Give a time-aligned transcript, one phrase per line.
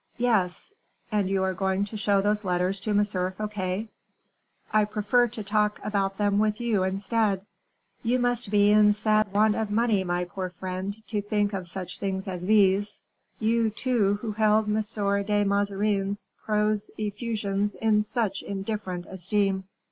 [0.17, 0.73] "Yes."
[1.11, 3.05] "And you are going to show those letters to M.
[3.05, 3.87] Fouquet?"
[4.73, 7.45] "I prefer to talk about them with you, instead."
[8.01, 11.99] "You must be in sad want of money, my poor friend, to think of such
[11.99, 12.99] things as these
[13.39, 14.81] you, too, who held M.
[15.23, 19.65] de Mazarin's prose effusions in such indifferent esteem."